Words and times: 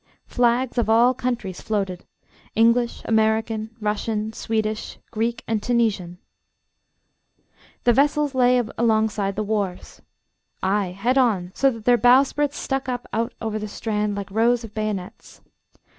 Flags 0.25 0.79
of 0.79 0.89
all 0.89 1.13
countries 1.13 1.61
floated 1.61 2.05
English, 2.55 3.03
American, 3.05 3.75
Russian, 3.79 4.33
Swedish, 4.33 4.97
Greek 5.11 5.43
and 5.47 5.61
Tunisian. 5.61 6.17
The 7.83 7.93
vessels 7.93 8.33
lay 8.33 8.57
alongside 8.79 9.35
the 9.35 9.43
wharves 9.43 10.01
ay, 10.63 10.85
head 10.87 11.19
on, 11.19 11.51
so 11.53 11.69
that 11.69 11.85
their 11.85 11.97
bowsprits 11.99 12.57
stuck 12.57 12.89
up 12.89 13.05
out 13.13 13.35
over 13.41 13.59
the 13.59 13.67
strand 13.67 14.15
like 14.15 14.31
rows 14.31 14.63
of 14.63 14.73
bayonets. 14.73 15.41